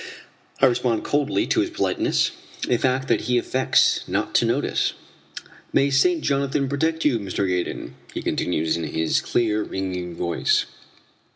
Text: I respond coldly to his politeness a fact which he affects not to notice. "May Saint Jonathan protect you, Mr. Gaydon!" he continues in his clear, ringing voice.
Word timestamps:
I 0.59 0.65
respond 0.65 1.03
coldly 1.03 1.45
to 1.45 1.59
his 1.59 1.69
politeness 1.69 2.31
a 2.67 2.77
fact 2.79 3.07
which 3.07 3.27
he 3.27 3.37
affects 3.37 4.03
not 4.07 4.33
to 4.33 4.45
notice. 4.45 4.93
"May 5.73 5.91
Saint 5.91 6.21
Jonathan 6.21 6.67
protect 6.67 7.05
you, 7.05 7.19
Mr. 7.19 7.47
Gaydon!" 7.47 7.93
he 8.11 8.23
continues 8.23 8.75
in 8.75 8.85
his 8.85 9.21
clear, 9.21 9.61
ringing 9.61 10.15
voice. 10.15 10.65